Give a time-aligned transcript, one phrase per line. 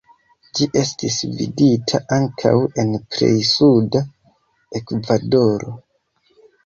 [0.59, 2.55] Ĝi estis vidata ankaŭ
[2.85, 4.05] en plej suda
[4.81, 5.77] Ekvadoro.